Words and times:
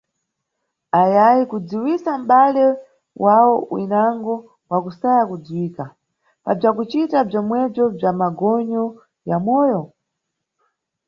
Ayayi 1.01 1.43
kudziwisa 1.51 2.11
mʼbale 2.21 2.65
wawo 3.23 3.55
winango 3.73 4.35
wakusaya 4.69 5.23
kudziwika, 5.29 5.85
pa 6.43 6.51
bzakucita 6.57 7.17
bzomwebzo 7.27 7.83
bza 7.95 8.09
magonyo 8.19 8.83
ya 9.29 9.37
moyo? 9.45 9.81